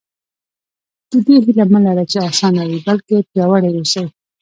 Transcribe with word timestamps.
د 1.09 1.13
دې 1.25 1.35
هیله 1.45 1.65
مه 1.71 1.79
لره 1.85 2.03
چې 2.11 2.17
اسانه 2.29 2.61
وي 2.69 2.79
بلکې 2.87 3.25
پیاوړي 3.31 3.69
اوسئ. 3.73 4.05